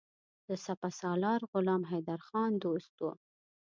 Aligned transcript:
د 0.47 0.49
سپه 0.65 0.89
سالار 0.99 1.41
غلام 1.51 1.81
حیدرخان 1.91 2.51
دوست 2.63 2.93
وو. 3.03 3.11